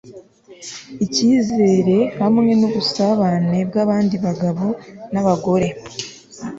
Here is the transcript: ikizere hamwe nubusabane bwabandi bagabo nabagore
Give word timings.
ikizere 1.05 1.97
hamwe 2.19 2.51
nubusabane 2.59 3.57
bwabandi 3.69 4.15
bagabo 4.25 4.65
nabagore 5.11 5.67